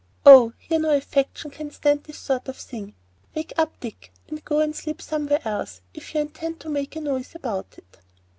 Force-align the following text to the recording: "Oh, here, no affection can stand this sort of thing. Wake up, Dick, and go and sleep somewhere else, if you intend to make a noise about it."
"Oh, 0.25 0.53
here, 0.57 0.79
no 0.79 0.97
affection 0.97 1.51
can 1.51 1.69
stand 1.69 2.05
this 2.05 2.17
sort 2.17 2.47
of 2.47 2.57
thing. 2.57 2.95
Wake 3.35 3.53
up, 3.55 3.79
Dick, 3.79 4.11
and 4.29 4.43
go 4.43 4.59
and 4.59 4.75
sleep 4.75 4.99
somewhere 4.99 5.41
else, 5.47 5.81
if 5.93 6.15
you 6.15 6.21
intend 6.21 6.59
to 6.61 6.69
make 6.69 6.95
a 6.95 7.01
noise 7.01 7.35
about 7.35 7.75
it." 7.77 7.99